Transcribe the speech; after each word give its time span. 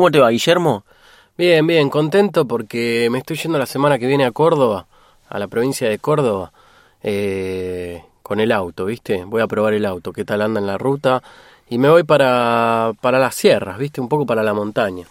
¿Cómo 0.00 0.10
te 0.10 0.18
va, 0.18 0.30
Guillermo? 0.30 0.84
Bien, 1.36 1.66
bien, 1.66 1.90
contento 1.90 2.46
porque 2.46 3.08
me 3.10 3.18
estoy 3.18 3.36
yendo 3.36 3.58
la 3.58 3.66
semana 3.66 3.98
que 3.98 4.06
viene 4.06 4.24
a 4.24 4.30
Córdoba, 4.30 4.86
a 5.28 5.38
la 5.38 5.46
provincia 5.46 5.90
de 5.90 5.98
Córdoba, 5.98 6.54
eh, 7.02 8.02
con 8.22 8.40
el 8.40 8.50
auto, 8.50 8.86
¿viste? 8.86 9.22
Voy 9.26 9.42
a 9.42 9.46
probar 9.46 9.74
el 9.74 9.84
auto, 9.84 10.14
qué 10.14 10.24
tal 10.24 10.40
anda 10.40 10.58
en 10.58 10.66
la 10.66 10.78
ruta, 10.78 11.22
y 11.68 11.76
me 11.76 11.90
voy 11.90 12.04
para, 12.04 12.92
para 13.02 13.18
las 13.18 13.34
sierras, 13.34 13.76
¿viste? 13.76 14.00
Un 14.00 14.08
poco 14.08 14.24
para 14.24 14.42
la 14.42 14.54
montaña. 14.54 15.04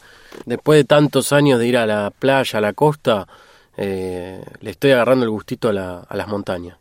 Después 0.48 0.78
de 0.80 0.86
tantos 0.86 1.34
años 1.34 1.60
de 1.60 1.68
ir 1.68 1.78
a 1.78 1.86
la 1.86 2.10
playa, 2.10 2.58
a 2.58 2.62
la 2.64 2.74
costa, 2.74 3.28
eh, 3.78 4.44
le 4.60 4.71
estoy 4.71 4.90
agarrando 4.90 5.24
el 5.24 5.30
gustito 5.30 5.70
a, 5.70 5.74
la- 5.74 6.00
a 6.00 6.16
las 6.18 6.28
montañas. 6.28 6.78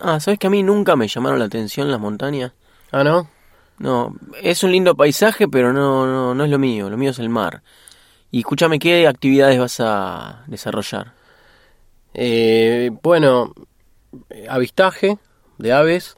Ah, 0.00 0.20
¿sabes 0.20 0.38
que 0.38 0.46
a 0.46 0.50
mí 0.50 0.62
nunca 0.62 0.94
me 0.94 1.08
llamaron 1.08 1.40
la 1.40 1.46
atención 1.46 1.90
las 1.90 1.98
montañas? 1.98 2.52
Ah, 2.92 3.02
¿no? 3.02 3.26
No, 3.78 4.16
es 4.42 4.64
un 4.64 4.72
lindo 4.72 4.96
paisaje, 4.96 5.48
pero 5.48 5.72
no, 5.72 6.06
no, 6.06 6.34
no 6.34 6.44
es 6.44 6.50
lo 6.50 6.58
mío, 6.58 6.90
lo 6.90 6.96
mío 6.96 7.10
es 7.10 7.18
el 7.18 7.28
mar. 7.28 7.62
Y 8.30 8.40
escúchame, 8.40 8.78
¿qué 8.78 9.06
actividades 9.06 9.58
vas 9.58 9.80
a 9.80 10.44
desarrollar? 10.46 11.14
Eh, 12.14 12.90
bueno, 13.02 13.54
eh, 14.30 14.46
avistaje 14.48 15.18
de 15.58 15.72
aves, 15.72 16.16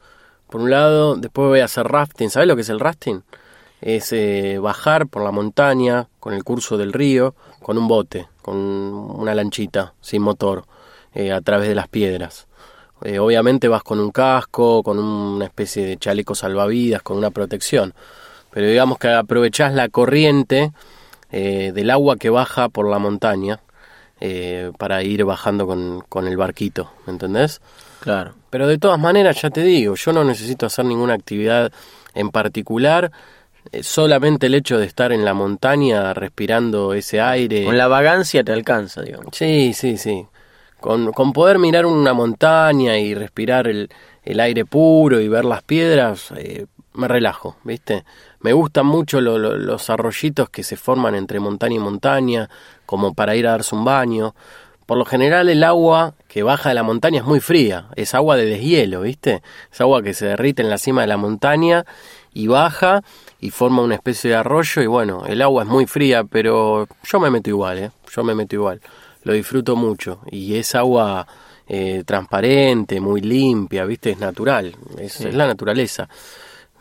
por 0.49 0.61
un 0.61 0.69
lado, 0.69 1.15
después 1.15 1.47
voy 1.47 1.59
a 1.61 1.65
hacer 1.65 1.87
rafting. 1.87 2.29
¿Sabes 2.29 2.47
lo 2.47 2.55
que 2.55 2.63
es 2.63 2.69
el 2.69 2.79
rafting? 2.79 3.23
Es 3.79 4.11
eh, 4.11 4.59
bajar 4.59 5.07
por 5.07 5.23
la 5.23 5.31
montaña 5.31 6.07
con 6.19 6.33
el 6.33 6.43
curso 6.43 6.77
del 6.77 6.93
río, 6.93 7.35
con 7.61 7.77
un 7.77 7.87
bote, 7.87 8.27
con 8.41 8.57
una 8.57 9.33
lanchita 9.33 9.93
sin 10.01 10.21
motor, 10.21 10.65
eh, 11.13 11.31
a 11.31 11.41
través 11.41 11.69
de 11.69 11.75
las 11.75 11.87
piedras. 11.87 12.47
Eh, 13.03 13.19
obviamente 13.19 13.67
vas 13.67 13.83
con 13.83 13.99
un 13.99 14.11
casco, 14.11 14.83
con 14.83 14.99
una 14.99 15.45
especie 15.45 15.85
de 15.85 15.97
chaleco 15.97 16.35
salvavidas, 16.35 17.01
con 17.01 17.17
una 17.17 17.31
protección. 17.31 17.93
Pero 18.51 18.67
digamos 18.67 18.99
que 18.99 19.09
aprovechás 19.09 19.73
la 19.73 19.89
corriente 19.89 20.71
eh, 21.31 21.71
del 21.73 21.89
agua 21.89 22.17
que 22.17 22.29
baja 22.29 22.69
por 22.69 22.89
la 22.89 22.99
montaña 22.99 23.59
eh, 24.19 24.71
para 24.77 25.01
ir 25.03 25.23
bajando 25.23 25.65
con, 25.65 26.01
con 26.09 26.27
el 26.27 26.37
barquito, 26.37 26.91
¿me 27.07 27.13
entendés? 27.13 27.61
Claro. 28.01 28.33
Pero 28.49 28.67
de 28.67 28.77
todas 28.77 28.99
maneras, 28.99 29.41
ya 29.41 29.49
te 29.49 29.63
digo, 29.63 29.95
yo 29.95 30.11
no 30.11 30.23
necesito 30.23 30.65
hacer 30.65 30.85
ninguna 30.85 31.13
actividad 31.13 31.71
en 32.13 32.29
particular, 32.29 33.11
solamente 33.81 34.47
el 34.47 34.55
hecho 34.55 34.77
de 34.77 34.85
estar 34.85 35.13
en 35.13 35.23
la 35.23 35.33
montaña 35.33 36.13
respirando 36.13 36.93
ese 36.93 37.21
aire. 37.21 37.63
Con 37.63 37.77
la 37.77 37.87
vagancia 37.87 38.43
te 38.43 38.51
alcanza, 38.51 39.01
digamos. 39.01 39.27
Sí, 39.31 39.71
sí, 39.73 39.97
sí. 39.97 40.25
Con, 40.81 41.13
con 41.13 41.31
poder 41.31 41.59
mirar 41.59 41.85
una 41.85 42.13
montaña 42.13 42.97
y 42.97 43.13
respirar 43.13 43.67
el, 43.67 43.89
aire 44.39 44.65
puro 44.65 45.21
y 45.21 45.27
ver 45.27 45.45
las 45.45 45.61
piedras, 45.63 46.33
eh, 46.35 46.65
me 46.93 47.07
relajo, 47.07 47.55
¿viste? 47.63 48.03
Me 48.41 48.51
gustan 48.51 48.85
mucho 48.87 49.21
lo- 49.21 49.37
lo- 49.37 49.55
los 49.55 49.89
arroyitos 49.89 50.49
que 50.49 50.63
se 50.63 50.75
forman 50.75 51.15
entre 51.15 51.39
montaña 51.39 51.75
y 51.75 51.79
montaña, 51.79 52.49
como 52.85 53.13
para 53.13 53.35
ir 53.35 53.47
a 53.47 53.51
darse 53.51 53.75
un 53.75 53.85
baño. 53.85 54.33
Por 54.87 54.97
lo 54.97 55.05
general 55.05 55.47
el 55.47 55.63
agua 55.63 56.15
que 56.27 56.43
baja 56.43 56.69
de 56.69 56.75
la 56.75 56.83
montaña 56.83 57.19
es 57.19 57.25
muy 57.25 57.39
fría, 57.39 57.85
es 57.95 58.13
agua 58.13 58.35
de 58.35 58.45
deshielo, 58.45 59.01
¿viste? 59.01 59.41
Es 59.71 59.79
agua 59.79 60.01
que 60.01 60.13
se 60.13 60.25
derrite 60.25 60.63
en 60.63 60.69
la 60.69 60.77
cima 60.79 61.01
de 61.01 61.07
la 61.07 61.15
montaña 61.17 61.85
y 62.33 62.47
baja 62.47 63.01
y 63.39 63.51
forma 63.51 63.83
una 63.83 63.95
especie 63.95 64.31
de 64.31 64.35
arroyo 64.37 64.81
y 64.81 64.87
bueno, 64.87 65.23
el 65.27 65.41
agua 65.43 65.63
es 65.63 65.69
muy 65.69 65.85
fría, 65.85 66.23
pero 66.25 66.87
yo 67.03 67.19
me 67.21 67.29
meto 67.29 67.49
igual, 67.49 67.77
¿eh? 67.77 67.91
Yo 68.13 68.23
me 68.25 68.35
meto 68.35 68.55
igual, 68.55 68.81
lo 69.23 69.33
disfruto 69.33 69.75
mucho 69.75 70.19
y 70.29 70.55
es 70.55 70.75
agua 70.75 71.27
eh, 71.67 72.03
transparente, 72.05 72.99
muy 72.99 73.21
limpia, 73.21 73.85
¿viste? 73.85 74.11
Es 74.11 74.19
natural, 74.19 74.75
es, 74.97 75.21
es 75.21 75.33
la 75.33 75.47
naturaleza. 75.47 76.09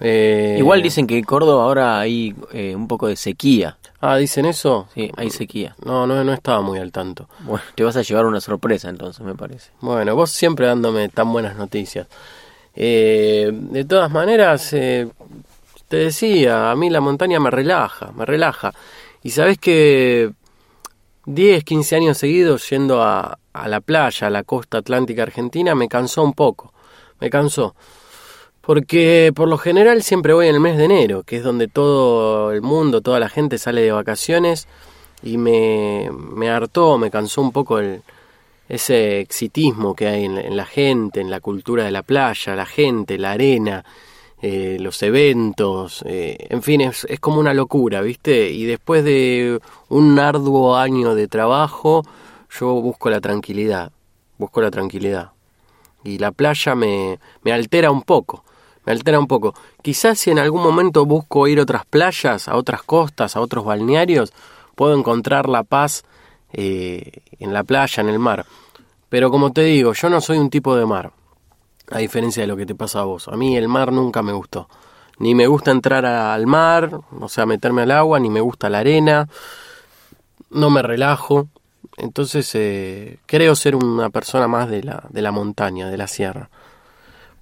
Eh, 0.03 0.57
Igual 0.59 0.83
dicen 0.83 1.07
que 1.07 1.19
en 1.19 1.25
Córdoba 1.25 1.65
ahora 1.65 2.01
hay 2.01 2.35
eh, 2.53 2.75
un 2.75 2.89
poco 2.89 3.07
de 3.07 3.17
sequía. 3.17 3.77
Ah, 4.01 4.17
¿dicen 4.17 4.47
eso? 4.47 4.89
Sí, 4.95 5.11
hay 5.15 5.29
sequía. 5.29 5.77
No, 5.85 6.07
no, 6.07 6.25
no 6.25 6.33
estaba 6.33 6.63
muy 6.63 6.79
al 6.79 6.91
tanto. 6.91 7.29
Bueno, 7.41 7.63
te 7.75 7.85
vas 7.85 7.97
a 7.97 8.03
llevar 8.03 8.25
una 8.25 8.41
sorpresa 8.41 8.89
entonces, 8.89 9.25
me 9.25 9.35
parece. 9.35 9.71
Bueno, 9.81 10.17
vos 10.17 10.31
siempre 10.31 10.67
dándome 10.67 11.11
tan 11.11 11.31
buenas 11.31 11.55
noticias. 11.57 12.07
Eh, 12.75 13.51
de 13.53 13.85
todas 13.85 14.11
maneras, 14.11 14.71
te 14.71 15.97
decía, 15.97 16.71
a 16.71 16.77
mí 16.77 16.89
la 16.89 17.03
montaña 17.03 17.39
me 17.39 17.51
relaja, 17.51 18.11
me 18.13 18.25
relaja. 18.25 18.73
Y 19.23 19.31
sabés 19.31 19.59
que 19.59 20.33
10, 21.35 21.65
15 21.65 21.97
años 21.97 22.19
seguidos 22.19 22.69
yendo 22.71 23.03
a, 23.03 23.39
la 23.67 23.81
playa, 23.81 24.27
a 24.27 24.31
la 24.31 24.43
costa 24.43 24.79
atlántica 24.79 25.23
argentina, 25.23 25.75
me 25.75 25.89
cansó 25.89 26.23
un 26.23 26.33
poco. 26.33 26.73
Me 27.21 27.31
cansó. 27.31 27.75
Porque 28.61 29.33
por 29.35 29.49
lo 29.49 29.59
general 29.59 30.03
siempre 30.03 30.33
voy 30.33 30.49
en 30.49 30.55
el 30.55 30.61
mes 30.61 30.77
de 30.77 30.85
enero, 30.85 31.23
que 31.23 31.37
es 31.37 31.43
donde 31.43 31.69
todo 31.69 32.53
el 32.53 32.63
mundo, 32.63 33.01
toda 33.01 33.21
la 33.21 33.29
gente 33.29 33.59
sale 33.59 33.83
de 33.83 33.93
vacaciones. 33.93 34.67
Y 35.23 35.37
me, 35.37 36.11
me 36.13 36.51
hartó, 36.51 36.99
me 36.99 37.11
cansó 37.11 37.43
un 37.43 37.53
poco 37.53 37.79
el, 37.79 38.03
ese 38.69 39.21
exitismo 39.21 39.95
que 39.95 40.07
hay 40.09 40.25
en 40.25 40.57
la 40.57 40.65
gente, 40.65 41.21
en 41.21 41.31
la 41.31 41.41
cultura 41.41 41.85
de 41.85 41.91
la 41.91 42.03
playa, 42.03 42.55
la 42.55 42.67
gente, 42.67 43.19
la 43.19 43.33
arena, 43.33 43.85
eh, 44.43 44.79
los 44.81 45.03
eventos, 45.03 46.03
eh, 46.07 46.47
en 46.49 46.63
fin, 46.63 46.81
es, 46.81 47.07
es 47.11 47.21
como 47.21 47.41
una 47.41 47.53
locura, 47.53 48.01
¿viste? 48.01 48.51
Y 48.51 48.65
después 48.65 49.05
de 49.05 49.61
un 49.89 50.19
arduo 50.19 50.77
año 50.77 51.15
de 51.15 51.29
trabajo, 51.29 52.05
yo 52.59 52.69
busco 52.81 53.11
la 53.11 53.21
tranquilidad, 53.21 53.93
busco 54.39 54.63
la 54.63 54.71
tranquilidad. 54.71 55.33
Y 56.05 56.19
la 56.19 56.33
playa 56.33 56.75
me, 56.75 57.19
me 57.43 57.53
altera 57.53 57.91
un 57.91 58.03
poco, 58.03 58.45
me 58.87 58.93
altera 58.93 59.19
un 59.19 59.27
poco. 59.27 59.55
Quizás 59.83 60.19
si 60.19 60.31
en 60.31 60.39
algún 60.39 60.63
momento 60.63 61.05
busco 61.05 61.47
ir 61.47 61.59
a 61.59 61.63
otras 61.63 61.85
playas, 61.85 62.49
a 62.49 62.57
otras 62.57 62.83
costas, 62.83 63.37
a 63.37 63.41
otros 63.41 63.65
balnearios, 63.65 64.33
puedo 64.75 64.97
encontrar 64.97 65.49
la 65.51 65.65
paz 65.65 66.05
eh, 66.55 67.21
en 67.39 67.53
la 67.53 67.63
playa, 67.63 68.01
en 68.01 68.09
el 68.09 68.19
mar. 68.19 68.47
Pero 69.11 69.31
como 69.31 69.53
te 69.53 69.63
digo, 69.63 69.93
yo 69.93 70.09
no 70.09 70.21
soy 70.23 70.39
un 70.39 70.49
tipo 70.49 70.75
de 70.77 70.87
mar, 70.87 71.13
a 71.91 71.99
diferencia 71.99 72.43
de 72.43 72.47
lo 72.47 72.57
que 72.57 72.67
te 72.67 72.75
pasa 72.75 73.01
a 73.01 73.05
vos. 73.05 73.29
A 73.29 73.37
mí 73.37 73.57
el 73.57 73.69
mar 73.69 73.93
nunca 73.93 74.23
me 74.23 74.33
gustó. 74.33 74.69
Ni 75.19 75.35
me 75.35 75.47
gusta 75.47 75.71
entrar 75.71 76.07
al 76.07 76.47
mar, 76.47 77.01
o 77.21 77.29
sea, 77.29 77.45
meterme 77.45 77.83
al 77.83 77.91
agua, 77.91 78.19
ni 78.19 78.31
me 78.31 78.41
gusta 78.41 78.71
la 78.71 78.79
arena, 78.79 79.29
no 80.51 80.71
me 80.71 80.83
relajo. 80.83 81.49
Entonces 81.99 82.51
eh, 82.55 83.19
creo 83.27 83.55
ser 83.55 83.77
una 83.77 84.09
persona 84.11 84.49
más 84.49 84.71
de 84.71 84.83
la, 84.83 85.05
de 85.11 85.21
la 85.21 85.31
montaña, 85.31 85.91
de 85.91 85.99
la 85.99 86.07
sierra. 86.07 86.49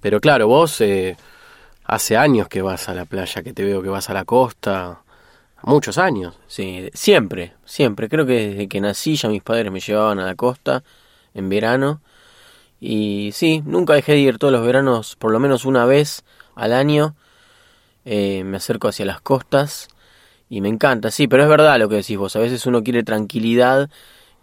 Pero 0.01 0.19
claro, 0.19 0.47
vos 0.47 0.81
eh, 0.81 1.15
hace 1.85 2.17
años 2.17 2.47
que 2.47 2.61
vas 2.61 2.89
a 2.89 2.93
la 2.93 3.05
playa, 3.05 3.43
que 3.43 3.53
te 3.53 3.63
veo 3.63 3.81
que 3.81 3.89
vas 3.89 4.09
a 4.09 4.13
la 4.13 4.25
costa, 4.25 5.01
muchos 5.63 5.97
años. 5.97 6.37
Sí, 6.47 6.89
siempre, 6.93 7.53
siempre. 7.65 8.09
Creo 8.09 8.25
que 8.25 8.49
desde 8.49 8.67
que 8.67 8.81
nací 8.81 9.15
ya 9.15 9.29
mis 9.29 9.43
padres 9.43 9.71
me 9.71 9.79
llevaban 9.79 10.19
a 10.19 10.25
la 10.25 10.35
costa 10.35 10.83
en 11.33 11.49
verano. 11.49 12.01
Y 12.79 13.31
sí, 13.33 13.61
nunca 13.65 13.93
dejé 13.93 14.13
de 14.13 14.19
ir 14.19 14.37
todos 14.37 14.53
los 14.53 14.65
veranos, 14.65 15.15
por 15.15 15.31
lo 15.31 15.39
menos 15.39 15.65
una 15.65 15.85
vez 15.85 16.23
al 16.55 16.73
año. 16.73 17.15
Eh, 18.05 18.43
me 18.43 18.57
acerco 18.57 18.87
hacia 18.87 19.05
las 19.05 19.21
costas 19.21 19.89
y 20.49 20.61
me 20.61 20.69
encanta, 20.69 21.11
sí, 21.11 21.27
pero 21.27 21.43
es 21.43 21.49
verdad 21.49 21.77
lo 21.77 21.89
que 21.89 21.97
decís 21.97 22.17
vos. 22.17 22.35
A 22.35 22.39
veces 22.39 22.65
uno 22.65 22.83
quiere 22.83 23.03
tranquilidad 23.03 23.89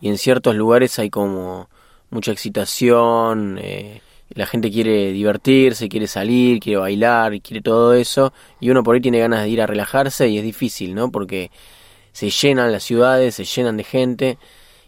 y 0.00 0.08
en 0.08 0.18
ciertos 0.18 0.54
lugares 0.54 0.98
hay 0.98 1.10
como 1.10 1.68
mucha 2.10 2.32
excitación. 2.32 3.58
eh, 3.60 4.02
la 4.30 4.46
gente 4.46 4.70
quiere 4.70 5.12
divertirse, 5.12 5.88
quiere 5.88 6.06
salir, 6.06 6.60
quiere 6.60 6.78
bailar, 6.80 7.40
quiere 7.40 7.62
todo 7.62 7.94
eso. 7.94 8.32
Y 8.60 8.70
uno 8.70 8.82
por 8.82 8.94
ahí 8.94 9.00
tiene 9.00 9.18
ganas 9.20 9.42
de 9.42 9.48
ir 9.48 9.62
a 9.62 9.66
relajarse 9.66 10.28
y 10.28 10.38
es 10.38 10.44
difícil, 10.44 10.94
¿no? 10.94 11.10
Porque 11.10 11.50
se 12.12 12.30
llenan 12.30 12.72
las 12.72 12.82
ciudades, 12.82 13.34
se 13.36 13.44
llenan 13.44 13.76
de 13.76 13.84
gente 13.84 14.38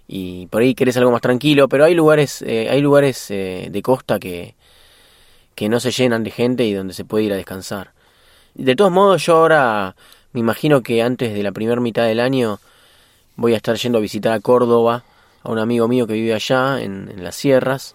y 0.08 0.46
por 0.46 0.62
ahí 0.62 0.74
querés 0.74 0.96
algo 0.96 1.12
más 1.12 1.20
tranquilo, 1.20 1.68
pero 1.68 1.84
hay 1.84 1.94
lugares, 1.94 2.40
eh, 2.42 2.68
hay 2.70 2.80
lugares 2.80 3.30
eh, 3.30 3.68
de 3.70 3.82
costa 3.82 4.18
que, 4.18 4.54
que 5.54 5.68
no 5.68 5.78
se 5.80 5.90
llenan 5.90 6.24
de 6.24 6.30
gente 6.30 6.64
y 6.64 6.72
donde 6.72 6.94
se 6.94 7.04
puede 7.04 7.24
ir 7.24 7.32
a 7.34 7.36
descansar. 7.36 7.92
De 8.54 8.74
todos 8.74 8.90
modos, 8.90 9.24
yo 9.26 9.36
ahora 9.36 9.94
me 10.32 10.40
imagino 10.40 10.82
que 10.82 11.02
antes 11.02 11.34
de 11.34 11.42
la 11.42 11.52
primera 11.52 11.80
mitad 11.80 12.06
del 12.06 12.20
año 12.20 12.58
voy 13.36 13.52
a 13.52 13.56
estar 13.56 13.76
yendo 13.76 13.98
a 13.98 14.00
visitar 14.00 14.32
a 14.32 14.40
Córdoba, 14.40 15.04
a 15.42 15.50
un 15.50 15.58
amigo 15.58 15.86
mío 15.88 16.06
que 16.06 16.14
vive 16.14 16.32
allá, 16.32 16.80
en, 16.80 17.10
en 17.10 17.22
las 17.22 17.36
sierras, 17.36 17.94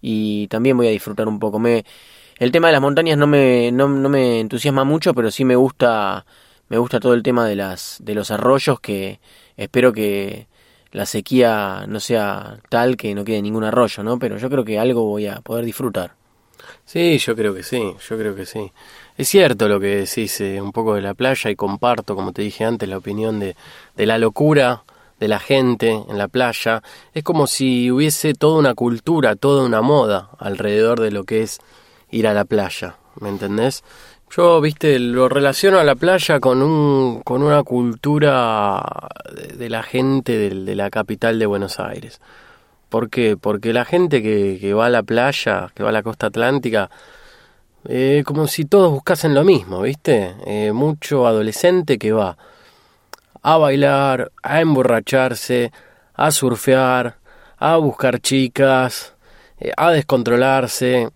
y 0.00 0.48
también 0.48 0.78
voy 0.78 0.86
a 0.86 0.90
disfrutar 0.90 1.28
un 1.28 1.38
poco. 1.38 1.58
Me, 1.58 1.84
el 2.38 2.52
tema 2.52 2.68
de 2.68 2.72
las 2.72 2.82
montañas 2.82 3.18
no 3.18 3.26
me, 3.26 3.70
no, 3.70 3.86
no 3.86 4.08
me 4.08 4.40
entusiasma 4.40 4.84
mucho, 4.84 5.12
pero 5.12 5.30
sí 5.30 5.44
me 5.44 5.56
gusta, 5.56 6.24
me 6.70 6.78
gusta 6.78 7.00
todo 7.00 7.12
el 7.12 7.22
tema 7.22 7.46
de 7.46 7.56
las, 7.56 7.98
de 8.00 8.14
los 8.14 8.30
arroyos 8.30 8.80
que 8.80 9.20
espero 9.56 9.92
que 9.92 10.46
la 10.94 11.06
sequía 11.06 11.86
no 11.88 11.98
sea 11.98 12.58
tal 12.68 12.96
que 12.96 13.16
no 13.16 13.24
quede 13.24 13.42
ningún 13.42 13.64
arroyo, 13.64 14.04
¿no? 14.04 14.16
Pero 14.16 14.38
yo 14.38 14.48
creo 14.48 14.64
que 14.64 14.78
algo 14.78 15.04
voy 15.04 15.26
a 15.26 15.40
poder 15.40 15.64
disfrutar. 15.64 16.14
Sí, 16.84 17.18
yo 17.18 17.34
creo 17.34 17.52
que 17.52 17.64
sí, 17.64 17.94
yo 18.08 18.16
creo 18.16 18.36
que 18.36 18.46
sí. 18.46 18.70
Es 19.18 19.28
cierto 19.28 19.68
lo 19.68 19.80
que 19.80 19.96
decís 19.96 20.40
eh, 20.40 20.60
un 20.60 20.70
poco 20.70 20.94
de 20.94 21.02
la 21.02 21.14
playa 21.14 21.50
y 21.50 21.56
comparto, 21.56 22.14
como 22.14 22.32
te 22.32 22.42
dije 22.42 22.64
antes, 22.64 22.88
la 22.88 22.96
opinión 22.96 23.40
de, 23.40 23.56
de 23.96 24.06
la 24.06 24.18
locura 24.18 24.84
de 25.18 25.26
la 25.26 25.40
gente 25.40 25.90
en 26.08 26.16
la 26.16 26.28
playa. 26.28 26.80
Es 27.12 27.24
como 27.24 27.48
si 27.48 27.90
hubiese 27.90 28.32
toda 28.32 28.60
una 28.60 28.74
cultura, 28.74 29.34
toda 29.34 29.66
una 29.66 29.82
moda 29.82 30.30
alrededor 30.38 31.00
de 31.00 31.10
lo 31.10 31.24
que 31.24 31.42
es 31.42 31.58
ir 32.12 32.28
a 32.28 32.34
la 32.34 32.44
playa, 32.44 32.98
¿me 33.20 33.30
entendés? 33.30 33.82
Yo, 34.36 34.60
viste, 34.60 34.98
lo 34.98 35.28
relaciono 35.28 35.78
a 35.78 35.84
la 35.84 35.94
playa 35.94 36.40
con, 36.40 36.60
un, 36.60 37.20
con 37.22 37.44
una 37.44 37.62
cultura 37.62 38.82
de, 39.56 39.70
la 39.70 39.84
gente 39.84 40.50
de, 40.50 40.74
la 40.74 40.90
capital 40.90 41.38
de 41.38 41.46
Buenos 41.46 41.78
Aires. 41.78 42.20
¿Por 42.88 43.10
qué? 43.10 43.36
Porque 43.36 43.72
la 43.72 43.84
gente 43.84 44.24
que, 44.24 44.58
que 44.60 44.74
va 44.74 44.86
a 44.86 44.90
la 44.90 45.04
playa, 45.04 45.70
que 45.72 45.84
va 45.84 45.90
a 45.90 45.92
la 45.92 46.02
costa 46.02 46.26
atlántica, 46.26 46.90
eh, 47.86 48.24
como 48.26 48.48
si 48.48 48.64
todos 48.64 48.90
buscasen 48.90 49.34
lo 49.34 49.44
mismo, 49.44 49.82
¿viste? 49.82 50.34
Eh, 50.46 50.72
mucho 50.72 51.28
adolescente 51.28 51.96
que 51.96 52.10
va 52.10 52.36
a 53.40 53.56
bailar, 53.56 54.32
a 54.42 54.60
emborracharse, 54.60 55.70
a 56.14 56.32
surfear, 56.32 57.18
a 57.58 57.76
buscar 57.76 58.18
chicas, 58.18 59.14
eh, 59.60 59.70
a 59.76 59.92
descontrolarse. 59.92 61.10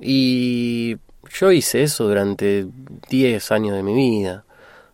Y 0.00 0.96
yo 1.30 1.52
hice 1.52 1.82
eso 1.82 2.04
durante 2.08 2.66
10 3.08 3.50
años 3.52 3.74
de 3.76 3.82
mi 3.82 3.94
vida. 3.94 4.44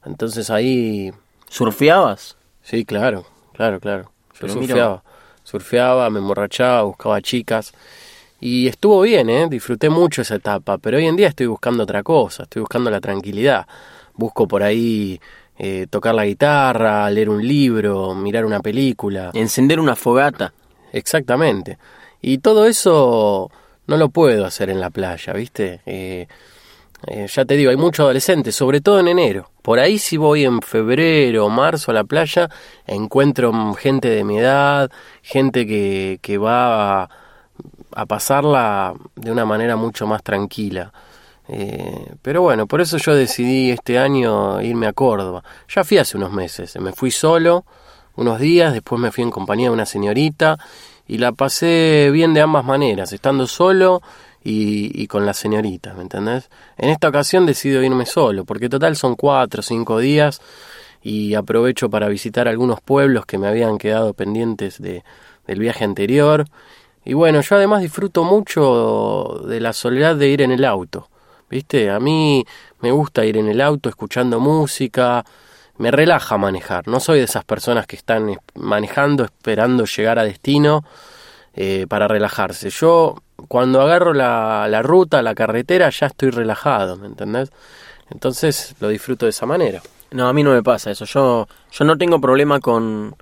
Entonces 0.04 0.50
ahí, 0.50 1.12
¿Surfeabas? 1.48 2.36
sí, 2.62 2.84
claro, 2.84 3.24
claro, 3.52 3.78
claro. 3.80 4.04
Yo 4.04 4.38
Pero 4.40 4.54
mira- 4.54 4.66
surfeaba, 4.68 5.02
surfeaba, 5.44 6.10
me 6.10 6.18
emborrachaba, 6.18 6.82
buscaba 6.82 7.20
chicas. 7.20 7.72
Y 8.40 8.66
estuvo 8.66 9.00
bien, 9.02 9.30
¿eh? 9.30 9.46
disfruté 9.48 9.88
mucho 9.88 10.22
esa 10.22 10.34
etapa, 10.36 10.78
pero 10.78 10.96
hoy 10.96 11.06
en 11.06 11.14
día 11.16 11.28
estoy 11.28 11.46
buscando 11.46 11.84
otra 11.84 12.02
cosa, 12.02 12.42
estoy 12.44 12.60
buscando 12.60 12.90
la 12.90 13.00
tranquilidad. 13.00 13.66
Busco 14.14 14.48
por 14.48 14.62
ahí 14.64 15.20
eh, 15.58 15.86
tocar 15.88 16.14
la 16.14 16.24
guitarra, 16.24 17.08
leer 17.10 17.28
un 17.30 17.46
libro, 17.46 18.14
mirar 18.16 18.44
una 18.44 18.58
película. 18.60 19.30
Encender 19.34 19.78
una 19.78 19.94
fogata. 19.94 20.52
Exactamente. 20.92 21.78
Y 22.20 22.38
todo 22.38 22.66
eso 22.66 23.50
no 23.92 23.98
lo 23.98 24.08
puedo 24.08 24.46
hacer 24.46 24.70
en 24.70 24.80
la 24.80 24.88
playa, 24.88 25.34
¿viste? 25.34 25.82
Eh, 25.84 26.26
eh, 27.08 27.26
ya 27.30 27.44
te 27.44 27.56
digo, 27.58 27.70
hay 27.70 27.76
muchos 27.76 28.04
adolescentes, 28.04 28.56
sobre 28.56 28.80
todo 28.80 28.98
en 29.00 29.08
enero. 29.08 29.50
Por 29.60 29.78
ahí 29.78 29.98
si 29.98 30.16
voy 30.16 30.44
en 30.44 30.62
febrero 30.62 31.44
o 31.44 31.50
marzo 31.50 31.90
a 31.90 31.94
la 31.94 32.04
playa, 32.04 32.48
encuentro 32.86 33.52
gente 33.74 34.08
de 34.08 34.24
mi 34.24 34.38
edad, 34.38 34.90
gente 35.20 35.66
que, 35.66 36.20
que 36.22 36.38
va 36.38 37.02
a, 37.02 37.10
a 37.94 38.06
pasarla 38.06 38.94
de 39.14 39.30
una 39.30 39.44
manera 39.44 39.76
mucho 39.76 40.06
más 40.06 40.22
tranquila. 40.22 40.90
Eh, 41.48 42.14
pero 42.22 42.40
bueno, 42.40 42.66
por 42.66 42.80
eso 42.80 42.96
yo 42.96 43.14
decidí 43.14 43.72
este 43.72 43.98
año 43.98 44.62
irme 44.62 44.86
a 44.86 44.94
Córdoba. 44.94 45.44
Ya 45.68 45.84
fui 45.84 45.98
hace 45.98 46.16
unos 46.16 46.32
meses, 46.32 46.74
me 46.80 46.92
fui 46.92 47.10
solo 47.10 47.66
unos 48.16 48.40
días, 48.40 48.72
después 48.72 48.98
me 48.98 49.12
fui 49.12 49.22
en 49.22 49.30
compañía 49.30 49.68
de 49.68 49.74
una 49.74 49.84
señorita 49.84 50.58
y 51.12 51.18
la 51.18 51.32
pasé 51.32 52.08
bien 52.10 52.32
de 52.32 52.40
ambas 52.40 52.64
maneras, 52.64 53.12
estando 53.12 53.46
solo 53.46 54.00
y, 54.42 54.90
y 54.98 55.06
con 55.08 55.26
la 55.26 55.34
señorita, 55.34 55.92
¿me 55.92 56.00
entendés? 56.00 56.48
En 56.78 56.88
esta 56.88 57.10
ocasión 57.10 57.44
decido 57.44 57.82
irme 57.82 58.06
solo, 58.06 58.46
porque 58.46 58.70
total 58.70 58.96
son 58.96 59.14
cuatro 59.14 59.60
o 59.60 59.62
cinco 59.62 59.98
días 59.98 60.40
y 61.02 61.34
aprovecho 61.34 61.90
para 61.90 62.08
visitar 62.08 62.48
algunos 62.48 62.80
pueblos 62.80 63.26
que 63.26 63.36
me 63.36 63.46
habían 63.46 63.76
quedado 63.76 64.14
pendientes 64.14 64.80
de, 64.80 65.04
del 65.46 65.58
viaje 65.58 65.84
anterior. 65.84 66.46
Y 67.04 67.12
bueno, 67.12 67.42
yo 67.42 67.56
además 67.56 67.82
disfruto 67.82 68.24
mucho 68.24 69.42
de 69.46 69.60
la 69.60 69.74
soledad 69.74 70.16
de 70.16 70.28
ir 70.28 70.40
en 70.40 70.50
el 70.50 70.64
auto. 70.64 71.10
¿Viste? 71.50 71.90
A 71.90 72.00
mí 72.00 72.42
me 72.80 72.90
gusta 72.90 73.26
ir 73.26 73.36
en 73.36 73.48
el 73.48 73.60
auto 73.60 73.90
escuchando 73.90 74.40
música, 74.40 75.26
me 75.82 75.90
relaja 75.90 76.38
manejar. 76.38 76.86
No 76.86 77.00
soy 77.00 77.18
de 77.18 77.24
esas 77.24 77.44
personas 77.44 77.88
que 77.88 77.96
están 77.96 78.28
es- 78.28 78.38
manejando 78.54 79.24
esperando 79.24 79.84
llegar 79.84 80.18
a 80.20 80.22
destino 80.24 80.84
eh, 81.54 81.86
para 81.88 82.06
relajarse. 82.06 82.70
Yo 82.70 83.16
cuando 83.48 83.80
agarro 83.82 84.14
la, 84.14 84.68
la 84.68 84.80
ruta, 84.82 85.20
la 85.22 85.34
carretera, 85.34 85.90
ya 85.90 86.06
estoy 86.06 86.30
relajado, 86.30 86.96
¿me 86.96 87.08
entendés? 87.08 87.50
Entonces 88.10 88.76
lo 88.78 88.88
disfruto 88.88 89.26
de 89.26 89.30
esa 89.30 89.44
manera. 89.44 89.82
No, 90.12 90.28
a 90.28 90.32
mí 90.32 90.44
no 90.44 90.52
me 90.52 90.62
pasa 90.62 90.92
eso. 90.92 91.04
Yo, 91.04 91.48
yo 91.72 91.84
no 91.84 91.98
tengo 91.98 92.20
problema 92.20 92.60
con, 92.60 93.16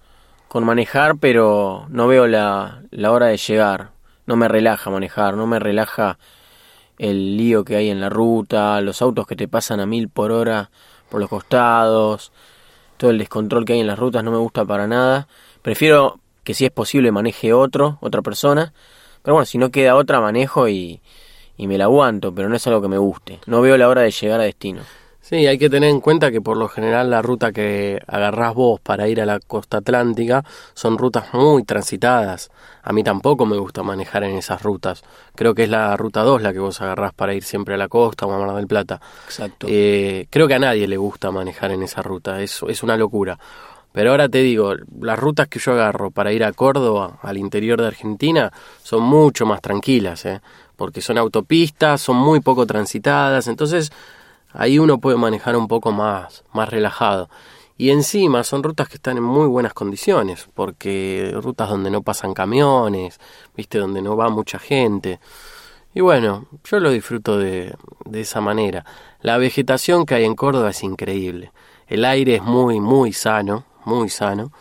con 0.48 0.64
manejar, 0.64 1.16
pero 1.16 1.86
no 1.88 2.08
veo 2.08 2.26
la, 2.26 2.82
la 2.90 3.10
hora 3.10 3.26
de 3.28 3.38
llegar. 3.38 3.88
No 4.26 4.36
me 4.36 4.48
relaja 4.48 4.90
manejar, 4.90 5.34
no 5.34 5.46
me 5.46 5.58
relaja 5.58 6.18
el 6.98 7.38
lío 7.38 7.64
que 7.64 7.76
hay 7.76 7.88
en 7.88 8.00
la 8.02 8.10
ruta, 8.10 8.80
los 8.82 9.00
autos 9.00 9.26
que 9.26 9.34
te 9.34 9.48
pasan 9.48 9.80
a 9.80 9.86
mil 9.86 10.10
por 10.10 10.30
hora 10.30 10.70
por 11.10 11.20
los 11.20 11.28
costados, 11.28 12.32
todo 12.96 13.10
el 13.10 13.18
descontrol 13.18 13.64
que 13.64 13.74
hay 13.74 13.80
en 13.80 13.86
las 13.86 13.98
rutas 13.98 14.22
no 14.24 14.30
me 14.30 14.38
gusta 14.38 14.64
para 14.64 14.86
nada. 14.86 15.26
Prefiero 15.62 16.20
que 16.44 16.54
si 16.54 16.64
es 16.64 16.70
posible 16.70 17.12
maneje 17.12 17.52
otro, 17.52 17.98
otra 18.00 18.22
persona. 18.22 18.72
Pero 19.22 19.34
bueno, 19.34 19.46
si 19.46 19.58
no 19.58 19.70
queda 19.70 19.96
otra, 19.96 20.20
manejo 20.20 20.68
y, 20.68 21.00
y 21.56 21.66
me 21.66 21.76
la 21.76 21.84
aguanto, 21.84 22.34
pero 22.34 22.48
no 22.48 22.56
es 22.56 22.66
algo 22.66 22.80
que 22.80 22.88
me 22.88 22.98
guste. 22.98 23.38
No 23.46 23.60
veo 23.60 23.76
la 23.76 23.88
hora 23.88 24.02
de 24.02 24.10
llegar 24.10 24.40
a 24.40 24.44
destino. 24.44 24.82
Sí, 25.30 25.46
hay 25.46 25.58
que 25.58 25.70
tener 25.70 25.90
en 25.90 26.00
cuenta 26.00 26.32
que 26.32 26.40
por 26.40 26.56
lo 26.56 26.68
general 26.68 27.08
la 27.08 27.22
ruta 27.22 27.52
que 27.52 28.02
agarrás 28.08 28.52
vos 28.52 28.80
para 28.80 29.06
ir 29.06 29.20
a 29.20 29.26
la 29.26 29.38
costa 29.38 29.76
atlántica 29.76 30.44
son 30.74 30.98
rutas 30.98 31.32
muy 31.34 31.62
transitadas. 31.62 32.50
A 32.82 32.92
mí 32.92 33.04
tampoco 33.04 33.46
me 33.46 33.56
gusta 33.56 33.84
manejar 33.84 34.24
en 34.24 34.36
esas 34.36 34.60
rutas. 34.60 35.04
Creo 35.36 35.54
que 35.54 35.62
es 35.62 35.70
la 35.70 35.96
ruta 35.96 36.22
2 36.22 36.42
la 36.42 36.52
que 36.52 36.58
vos 36.58 36.80
agarrás 36.80 37.14
para 37.14 37.32
ir 37.32 37.44
siempre 37.44 37.74
a 37.74 37.76
la 37.76 37.86
costa 37.86 38.26
o 38.26 38.32
a 38.32 38.44
Mar 38.44 38.56
del 38.56 38.66
Plata. 38.66 39.00
Exacto. 39.26 39.68
Eh, 39.70 40.26
creo 40.30 40.48
que 40.48 40.54
a 40.54 40.58
nadie 40.58 40.88
le 40.88 40.96
gusta 40.96 41.30
manejar 41.30 41.70
en 41.70 41.84
esa 41.84 42.02
ruta, 42.02 42.42
es, 42.42 42.60
es 42.66 42.82
una 42.82 42.96
locura. 42.96 43.38
Pero 43.92 44.10
ahora 44.10 44.28
te 44.28 44.38
digo, 44.38 44.74
las 45.00 45.16
rutas 45.16 45.46
que 45.46 45.60
yo 45.60 45.74
agarro 45.74 46.10
para 46.10 46.32
ir 46.32 46.42
a 46.42 46.52
Córdoba, 46.52 47.20
al 47.22 47.36
interior 47.36 47.80
de 47.80 47.86
Argentina, 47.86 48.52
son 48.82 49.04
mucho 49.04 49.46
más 49.46 49.60
tranquilas, 49.60 50.26
¿eh? 50.26 50.40
porque 50.74 51.00
son 51.00 51.18
autopistas, 51.18 52.00
son 52.00 52.16
muy 52.16 52.40
poco 52.40 52.66
transitadas, 52.66 53.46
entonces 53.46 53.92
ahí 54.52 54.78
uno 54.78 54.98
puede 54.98 55.16
manejar 55.16 55.56
un 55.56 55.68
poco 55.68 55.92
más, 55.92 56.44
más 56.52 56.68
relajado. 56.68 57.28
Y 57.76 57.90
encima 57.90 58.44
son 58.44 58.62
rutas 58.62 58.88
que 58.88 58.96
están 58.96 59.16
en 59.16 59.22
muy 59.22 59.46
buenas 59.46 59.72
condiciones, 59.72 60.48
porque 60.54 61.32
rutas 61.42 61.70
donde 61.70 61.90
no 61.90 62.02
pasan 62.02 62.34
camiones, 62.34 63.18
viste, 63.56 63.78
donde 63.78 64.02
no 64.02 64.16
va 64.16 64.28
mucha 64.28 64.58
gente. 64.58 65.18
Y 65.94 66.00
bueno, 66.02 66.46
yo 66.64 66.78
lo 66.78 66.90
disfruto 66.90 67.38
de, 67.38 67.74
de 68.04 68.20
esa 68.20 68.40
manera. 68.40 68.84
La 69.22 69.38
vegetación 69.38 70.04
que 70.04 70.14
hay 70.14 70.24
en 70.24 70.34
Córdoba 70.34 70.70
es 70.70 70.82
increíble. 70.82 71.52
El 71.86 72.04
aire 72.04 72.36
es 72.36 72.42
muy, 72.42 72.80
muy 72.80 73.12
sano, 73.12 73.64
muy 73.84 74.10
sano. 74.10 74.52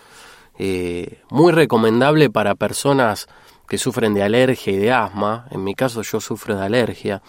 Eh, 0.61 1.21
muy 1.29 1.53
recomendable 1.53 2.29
para 2.29 2.53
personas 2.53 3.27
que 3.67 3.77
sufren 3.77 4.13
de 4.13 4.23
alergia 4.23 4.73
y 4.73 4.77
de 4.77 4.91
asma. 4.91 5.47
En 5.51 5.63
mi 5.63 5.73
caso 5.73 6.01
yo 6.01 6.19
sufro 6.19 6.57
de 6.57 6.65
alergia. 6.65 7.21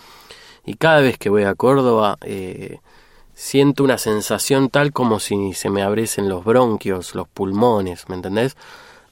Y 0.65 0.75
cada 0.75 1.01
vez 1.01 1.19
que 1.19 1.31
voy 1.31 1.45
a 1.45 1.55
Córdoba 1.55 2.19
eh, 2.23 2.79
siento 3.35 3.85
una 3.85 3.99
sensación 3.99 4.69
tal 4.69 4.93
como 4.93 5.19
si 5.19 5.55
se 5.55 5.71
me 5.71 5.83
abriesen 5.83 6.29
los 6.29 6.45
bronquios, 6.45 7.15
los 7.15 7.29
pulmones, 7.29 8.09
¿me 8.09 8.17
entendés? 8.17 8.57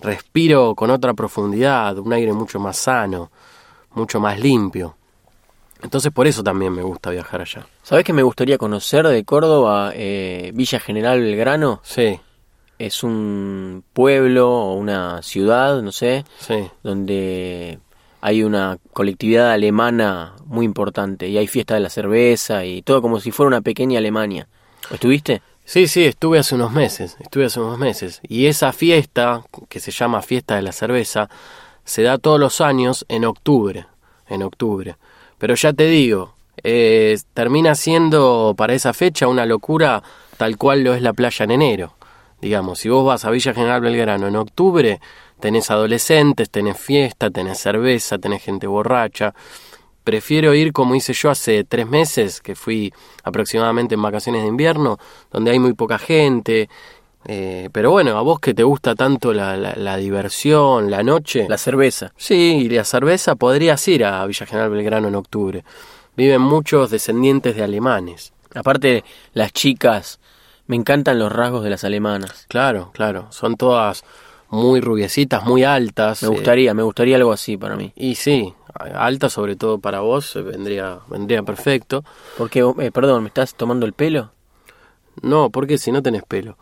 Respiro 0.00 0.74
con 0.74 0.90
otra 0.90 1.14
profundidad, 1.14 1.98
un 1.98 2.12
aire 2.12 2.32
mucho 2.32 2.60
más 2.60 2.76
sano, 2.76 3.30
mucho 3.92 4.20
más 4.20 4.38
limpio. 4.38 4.96
Entonces 5.82 6.12
por 6.12 6.26
eso 6.26 6.42
también 6.42 6.72
me 6.72 6.82
gusta 6.82 7.10
viajar 7.10 7.40
allá. 7.40 7.66
¿Sabés 7.82 8.04
que 8.04 8.12
me 8.12 8.22
gustaría 8.22 8.58
conocer 8.58 9.06
de 9.06 9.24
Córdoba? 9.24 9.92
Eh, 9.94 10.50
Villa 10.54 10.80
General 10.80 11.20
Belgrano 11.20 11.80
Sí, 11.82 12.20
es 12.78 13.02
un 13.02 13.84
pueblo 13.92 14.50
o 14.50 14.74
una 14.74 15.22
ciudad, 15.22 15.82
no 15.82 15.92
sé, 15.92 16.24
sí. 16.38 16.68
donde 16.82 17.78
hay 18.20 18.42
una 18.42 18.78
colectividad 18.92 19.52
alemana 19.52 20.34
muy 20.46 20.64
importante 20.64 21.28
y 21.28 21.38
hay 21.38 21.46
fiesta 21.46 21.74
de 21.74 21.80
la 21.80 21.90
cerveza 21.90 22.64
y 22.64 22.82
todo 22.82 23.02
como 23.02 23.20
si 23.20 23.30
fuera 23.30 23.48
una 23.48 23.60
pequeña 23.60 23.98
Alemania. 23.98 24.48
¿Estuviste? 24.90 25.42
Sí, 25.64 25.86
sí, 25.86 26.04
estuve 26.04 26.38
hace 26.38 26.54
unos 26.54 26.72
meses, 26.72 27.16
estuve 27.20 27.44
hace 27.44 27.60
unos 27.60 27.78
meses. 27.78 28.20
Y 28.26 28.46
esa 28.46 28.72
fiesta, 28.72 29.44
que 29.68 29.80
se 29.80 29.90
llama 29.90 30.22
Fiesta 30.22 30.56
de 30.56 30.62
la 30.62 30.72
Cerveza, 30.72 31.28
se 31.84 32.02
da 32.02 32.16
todos 32.16 32.40
los 32.40 32.60
años 32.60 33.04
en 33.08 33.24
octubre, 33.26 33.86
en 34.28 34.42
octubre. 34.42 34.96
Pero 35.36 35.54
ya 35.54 35.72
te 35.72 35.86
digo, 35.86 36.34
eh, 36.64 37.18
termina 37.34 37.74
siendo 37.74 38.54
para 38.56 38.72
esa 38.72 38.94
fecha 38.94 39.28
una 39.28 39.46
locura 39.46 40.02
tal 40.38 40.56
cual 40.56 40.84
lo 40.84 40.94
es 40.94 41.02
la 41.02 41.12
playa 41.12 41.44
en 41.44 41.50
enero. 41.50 41.94
Digamos, 42.40 42.78
si 42.78 42.88
vos 42.88 43.04
vas 43.04 43.24
a 43.24 43.30
Villa 43.30 43.52
General 43.52 43.80
Belgrano 43.80 44.28
en 44.28 44.36
octubre, 44.36 45.00
tenés 45.40 45.70
adolescentes, 45.70 46.50
tenés 46.50 46.78
fiesta, 46.78 47.30
tenés 47.30 47.58
cerveza, 47.58 48.18
tenés 48.18 48.42
gente 48.42 48.66
borracha. 48.66 49.34
Prefiero 50.04 50.54
ir 50.54 50.72
como 50.72 50.94
hice 50.94 51.12
yo 51.12 51.30
hace 51.30 51.64
tres 51.64 51.86
meses, 51.86 52.40
que 52.40 52.54
fui 52.54 52.92
aproximadamente 53.24 53.94
en 53.94 54.02
vacaciones 54.02 54.42
de 54.42 54.48
invierno, 54.48 54.98
donde 55.30 55.50
hay 55.50 55.58
muy 55.58 55.74
poca 55.74 55.98
gente. 55.98 56.68
Eh, 57.26 57.68
pero 57.72 57.90
bueno, 57.90 58.16
a 58.16 58.22
vos 58.22 58.40
que 58.40 58.54
te 58.54 58.62
gusta 58.62 58.94
tanto 58.94 59.34
la, 59.34 59.56
la- 59.56 59.74
la 59.76 59.96
diversión, 59.98 60.90
la 60.90 61.02
noche. 61.02 61.46
La 61.48 61.58
cerveza. 61.58 62.12
Sí, 62.16 62.60
y 62.62 62.68
la 62.70 62.84
cerveza 62.84 63.34
podrías 63.34 63.86
ir 63.88 64.04
a 64.04 64.24
Villa 64.24 64.46
General 64.46 64.70
Belgrano 64.70 65.08
en 65.08 65.14
octubre. 65.16 65.64
Viven 66.16 66.40
muchos 66.40 66.90
descendientes 66.90 67.54
de 67.56 67.64
alemanes. 67.64 68.32
Aparte, 68.54 69.04
las 69.34 69.52
chicas, 69.52 70.20
me 70.66 70.76
encantan 70.76 71.18
los 71.18 71.30
rasgos 71.30 71.64
de 71.64 71.70
las 71.70 71.84
alemanas. 71.84 72.46
Claro, 72.48 72.92
claro. 72.94 73.26
Son 73.30 73.56
todas 73.56 74.04
muy 74.50 74.80
rubiecitas, 74.80 75.44
muy 75.44 75.64
altas. 75.64 76.22
Me 76.22 76.28
eh, 76.28 76.30
gustaría, 76.30 76.74
me 76.74 76.82
gustaría 76.82 77.16
algo 77.16 77.32
así 77.32 77.56
para 77.56 77.76
mí. 77.76 77.92
y 77.94 78.14
sí, 78.14 78.54
altas 78.94 79.32
sobre 79.32 79.56
todo 79.56 79.78
para 79.78 80.00
vos, 80.00 80.36
eh, 80.36 80.42
vendría, 80.42 81.00
vendría 81.08 81.42
perfecto. 81.42 82.04
Porque, 82.36 82.60
eh, 82.78 82.90
perdón, 82.90 83.22
¿me 83.22 83.28
estás 83.28 83.54
tomando 83.54 83.86
el 83.86 83.92
pelo? 83.92 84.32
No, 85.22 85.50
porque 85.50 85.78
si 85.78 85.92
no 85.92 86.02
tenés 86.02 86.22
pelo. 86.22 86.56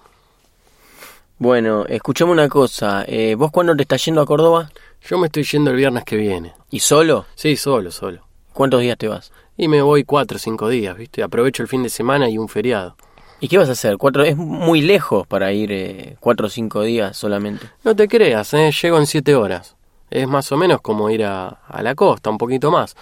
Bueno, 1.39 1.85
escuchame 1.87 2.33
una 2.33 2.49
cosa. 2.49 3.05
eh, 3.07 3.35
¿Vos 3.35 3.51
cuándo 3.51 3.77
te 3.77 3.83
estás 3.83 4.03
yendo 4.05 4.23
a 4.23 4.27
Córdoba? 4.27 4.71
Yo 5.03 5.19
me 5.19 5.27
estoy 5.27 5.45
yendo 5.45 5.71
el 5.71 5.77
viernes 5.77 6.05
que 6.05 6.17
viene. 6.17 6.55
¿Y 6.71 6.81
solo? 6.81 7.27
Sí, 7.35 7.57
solo, 7.57 7.91
solo. 7.91 8.23
¿Cuántos 8.55 8.81
días 8.81 8.97
te 8.97 9.09
vas? 9.09 9.33
Y 9.59 9.69
me 9.69 9.83
voy 9.83 10.05
cuatro 10.05 10.37
o 10.37 10.39
cinco 10.39 10.69
días, 10.69 10.97
¿viste? 10.97 11.23
Aprovecho 11.23 11.63
el 11.63 11.69
fin 11.69 11.83
de 11.83 11.91
semana 11.91 12.29
y 12.31 12.39
un 12.39 12.49
feriado. 12.49 12.97
¿Y 13.41 13.49
qué 13.49 13.59
vas 13.59 13.69
a 13.69 13.73
hacer? 13.73 13.99
Cuatro, 13.99 14.23
es 14.25 14.37
muy 14.37 14.81
lejos 14.81 15.27
para 15.27 15.53
ir 15.53 15.71
eh, 15.73 16.17
cuatro 16.21 16.47
o 16.47 16.51
cinco 16.51 16.83
días 16.83 17.17
solamente. 17.17 17.67
No 17.85 17.95
te 17.95 18.09
creas, 18.09 18.55
¿eh? 18.55 18.71
Llego 18.83 18.99
en 18.99 19.07
siete 19.07 19.35
horas. 19.35 19.77
Es 20.11 20.27
más 20.27 20.51
o 20.53 20.57
menos 20.57 20.81
como 20.81 21.11
ir 21.11 21.25
a, 21.25 21.49
a 21.49 21.83
la 21.83 21.95
costa, 21.95 22.31
un 22.31 22.39
poquito 22.39 22.71
más. 22.71 22.97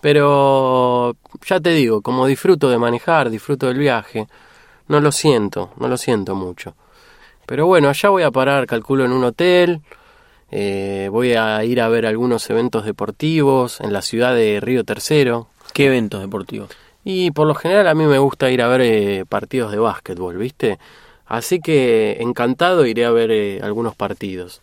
Pero 0.00 1.16
ya 1.46 1.60
te 1.60 1.70
digo, 1.70 2.00
como 2.02 2.26
disfruto 2.26 2.68
de 2.70 2.78
manejar, 2.78 3.30
disfruto 3.30 3.66
del 3.68 3.78
viaje, 3.78 4.28
no 4.88 5.00
lo 5.00 5.12
siento, 5.12 5.70
no 5.78 5.88
lo 5.88 5.96
siento 5.96 6.34
mucho. 6.34 6.74
Pero 7.46 7.66
bueno, 7.66 7.88
allá 7.88 8.08
voy 8.08 8.22
a 8.22 8.30
parar, 8.30 8.66
calculo, 8.66 9.04
en 9.04 9.12
un 9.12 9.24
hotel. 9.24 9.80
eh, 10.50 11.08
voy 11.10 11.32
a 11.34 11.64
ir 11.64 11.80
a 11.80 11.88
ver 11.88 12.06
algunos 12.06 12.48
eventos 12.50 12.84
deportivos 12.84 13.80
en 13.80 13.92
la 13.92 14.02
ciudad 14.02 14.34
de 14.34 14.60
Río 14.60 14.84
Tercero. 14.84 15.48
¿Qué 15.72 15.86
eventos 15.86 16.20
deportivos? 16.20 16.70
Y 17.04 17.32
por 17.32 17.46
lo 17.46 17.54
general 17.54 17.88
a 17.88 17.94
mí 17.94 18.04
me 18.04 18.18
gusta 18.18 18.50
ir 18.50 18.62
a 18.62 18.68
ver 18.68 18.80
eh, 18.82 19.24
partidos 19.28 19.72
de 19.72 19.78
básquetbol, 19.78 20.36
¿viste? 20.36 20.78
Así 21.26 21.60
que 21.60 22.18
encantado 22.20 22.86
iré 22.86 23.04
a 23.04 23.10
ver 23.10 23.30
eh, 23.30 23.60
algunos 23.62 23.96
partidos. 23.96 24.60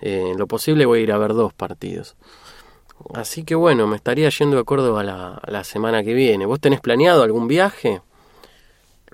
Eh, 0.00 0.30
en 0.32 0.38
lo 0.38 0.46
posible 0.46 0.86
voy 0.86 1.00
a 1.00 1.02
ir 1.02 1.12
a 1.12 1.18
ver 1.18 1.34
dos 1.34 1.52
partidos. 1.52 2.16
Así 3.14 3.44
que 3.44 3.54
bueno, 3.54 3.86
me 3.86 3.96
estaría 3.96 4.28
yendo 4.30 4.58
a 4.58 4.64
Córdoba 4.64 5.02
la, 5.02 5.40
la 5.46 5.64
semana 5.64 6.02
que 6.02 6.14
viene. 6.14 6.46
¿Vos 6.46 6.60
tenés 6.60 6.80
planeado 6.80 7.22
algún 7.22 7.46
viaje? 7.46 8.00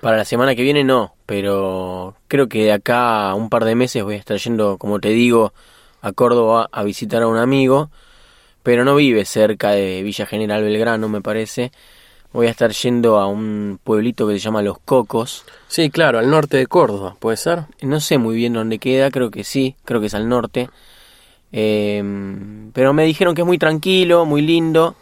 Para 0.01 0.17
la 0.17 0.25
semana 0.25 0.55
que 0.55 0.63
viene 0.63 0.83
no, 0.83 1.15
pero 1.25 2.15
creo 2.27 2.49
que 2.49 2.65
de 2.65 2.71
acá 2.73 3.29
a 3.29 3.35
un 3.35 3.49
par 3.49 3.63
de 3.63 3.75
meses 3.75 4.03
voy 4.03 4.15
a 4.15 4.17
estar 4.17 4.37
yendo, 4.37 4.77
como 4.77 4.99
te 4.99 5.09
digo, 5.09 5.53
a 6.01 6.11
Córdoba 6.11 6.67
a 6.71 6.83
visitar 6.83 7.21
a 7.21 7.27
un 7.27 7.37
amigo, 7.37 7.89
pero 8.63 8.83
no 8.83 8.95
vive 8.95 9.23
cerca 9.23 9.71
de 9.71 10.03
Villa 10.03 10.25
General 10.25 10.61
Belgrano, 10.61 11.07
me 11.07 11.21
parece. 11.21 11.71
Voy 12.33 12.47
a 12.47 12.49
estar 12.49 12.71
yendo 12.71 13.19
a 13.19 13.27
un 13.27 13.79
pueblito 13.83 14.27
que 14.27 14.33
se 14.33 14.39
llama 14.39 14.61
Los 14.63 14.79
Cocos. 14.79 15.45
Sí, 15.67 15.89
claro, 15.91 16.17
al 16.19 16.29
norte 16.31 16.57
de 16.57 16.65
Córdoba, 16.67 17.15
¿puede 17.19 17.37
ser? 17.37 17.65
No 17.81 17.99
sé 17.99 18.17
muy 18.17 18.35
bien 18.35 18.53
dónde 18.53 18.79
queda, 18.79 19.11
creo 19.11 19.29
que 19.29 19.43
sí, 19.43 19.75
creo 19.85 19.99
que 20.01 20.07
es 20.07 20.13
al 20.15 20.27
norte. 20.27 20.69
Eh, 21.51 22.03
pero 22.73 22.93
me 22.93 23.03
dijeron 23.05 23.35
que 23.35 23.41
es 23.41 23.47
muy 23.47 23.59
tranquilo, 23.59 24.25
muy 24.25 24.41
lindo. 24.41 24.95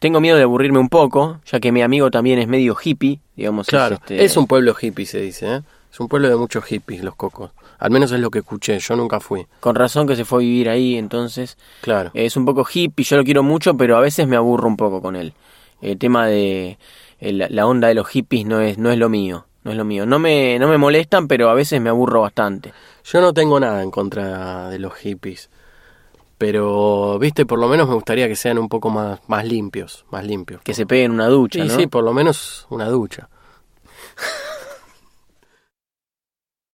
Tengo 0.00 0.20
miedo 0.20 0.38
de 0.38 0.44
aburrirme 0.44 0.78
un 0.78 0.88
poco, 0.88 1.40
ya 1.44 1.60
que 1.60 1.72
mi 1.72 1.82
amigo 1.82 2.10
también 2.10 2.38
es 2.38 2.48
medio 2.48 2.74
hippie, 2.82 3.20
digamos. 3.36 3.66
Claro, 3.66 3.96
este- 3.96 4.24
es 4.24 4.34
un 4.38 4.46
pueblo 4.46 4.74
hippie, 4.80 5.04
se 5.04 5.20
dice, 5.20 5.56
¿eh? 5.56 5.60
Es 5.92 6.00
un 6.00 6.08
pueblo 6.08 6.28
de 6.30 6.36
muchos 6.36 6.64
hippies, 6.64 7.02
los 7.04 7.16
cocos. 7.16 7.50
Al 7.78 7.90
menos 7.90 8.12
es 8.12 8.20
lo 8.20 8.30
que 8.30 8.38
escuché, 8.38 8.78
yo 8.78 8.96
nunca 8.96 9.20
fui. 9.20 9.46
Con 9.58 9.74
razón 9.74 10.06
que 10.06 10.16
se 10.16 10.24
fue 10.24 10.38
a 10.38 10.40
vivir 10.40 10.68
ahí, 10.70 10.96
entonces 10.96 11.58
Claro. 11.82 12.10
es 12.14 12.36
un 12.36 12.46
poco 12.46 12.64
hippie, 12.72 13.04
yo 13.04 13.16
lo 13.18 13.24
quiero 13.24 13.42
mucho, 13.42 13.76
pero 13.76 13.96
a 13.98 14.00
veces 14.00 14.26
me 14.26 14.36
aburro 14.36 14.68
un 14.68 14.76
poco 14.76 15.02
con 15.02 15.16
él. 15.16 15.34
El 15.82 15.98
tema 15.98 16.26
de 16.26 16.78
el- 17.18 17.46
la, 17.50 17.66
onda 17.66 17.88
de 17.88 17.94
los 17.94 18.08
hippies 18.08 18.46
no 18.46 18.60
es 18.60 18.78
no 18.78 18.90
es 18.90 18.98
lo 18.98 19.08
mío, 19.08 19.46
no 19.64 19.70
es 19.70 19.76
lo 19.76 19.84
mío. 19.84 20.06
No 20.06 20.18
me 20.18 20.58
no 20.58 20.68
me 20.68 20.78
molestan, 20.78 21.26
pero 21.28 21.48
a 21.50 21.54
veces 21.54 21.80
me 21.80 21.88
aburro 21.90 22.22
bastante. 22.22 22.72
Yo 23.04 23.20
no 23.20 23.32
tengo 23.32 23.58
nada 23.60 23.82
en 23.82 23.90
contra 23.90 24.68
de 24.70 24.78
los 24.78 24.94
hippies. 24.94 25.50
Pero, 26.38 27.18
viste, 27.18 27.44
por 27.44 27.58
lo 27.58 27.68
menos 27.68 27.86
me 27.86 27.94
gustaría 27.94 28.26
que 28.26 28.34
sean 28.36 28.56
un 28.58 28.68
poco 28.70 28.88
más, 28.88 29.20
más 29.28 29.44
limpios, 29.44 30.06
más 30.10 30.24
limpios. 30.24 30.62
Que 30.62 30.72
se 30.72 30.86
peguen 30.86 31.10
una 31.12 31.26
ducha, 31.26 31.60
Sí, 31.62 31.68
¿no? 31.68 31.76
sí, 31.76 31.86
por 31.86 32.02
lo 32.02 32.14
menos 32.14 32.66
una 32.70 32.86
ducha. 32.88 33.28